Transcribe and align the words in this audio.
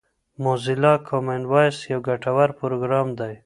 موزیلا 0.43 0.93
کامن 1.07 1.41
وایس 1.51 1.77
یو 1.91 1.99
ګټور 2.07 2.49
پروګرام 2.59 3.07
دی. 3.19 3.33